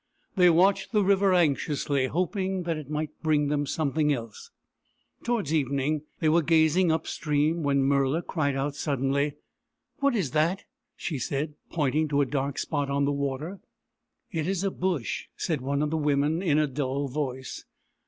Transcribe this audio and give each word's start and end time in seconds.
They 0.35 0.49
watched 0.49 0.93
the 0.93 1.03
river 1.03 1.31
anxiously, 1.31 2.07
hoping 2.07 2.63
that 2.63 2.75
it 2.75 2.89
might 2.89 3.11
bring 3.21 3.49
them 3.49 3.67
some 3.67 3.93
thing 3.93 4.11
else. 4.11 4.49
Towards 5.23 5.53
evening, 5.53 6.05
they 6.19 6.27
were 6.27 6.41
gazing 6.41 6.91
up 6.91 7.05
stream, 7.05 7.61
when 7.61 7.83
Murla 7.83 8.23
cried 8.25 8.55
out 8.55 8.73
suddenly." 8.73 9.33
What 9.99 10.15
is 10.15 10.31
that?" 10.31 10.63
she 10.95 11.19
said, 11.19 11.53
pointing 11.69 12.07
to 12.07 12.21
a 12.21 12.25
dark 12.25 12.57
spot 12.57 12.89
on 12.89 13.05
the 13.05 13.11
water." 13.11 13.59
It 14.31 14.47
is 14.47 14.63
a 14.63 14.71
bush," 14.71 15.25
said 15.35 15.61
one 15.61 15.83
of 15.83 15.91
the 15.91 15.97
women, 15.97 16.41
in 16.41 16.57
a 16.57 16.65
dull 16.65 17.07
voice. 17.07 17.65